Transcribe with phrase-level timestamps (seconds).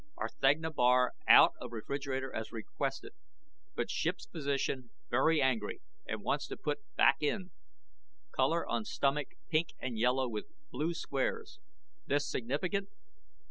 [0.17, 3.13] R'THAGNA BAR OUT OF REFRIGERATOR AS REQUESTED
[3.75, 7.51] BUT SHIPS PHYSICIAN VERY ANGRY AND WANTS TO PUT BACK IN.
[8.31, 11.59] COLOR ON STOMACH PINK AND YELLOW WITH BLUE SQUARES.
[12.07, 12.89] THIS SIGNIFICANT?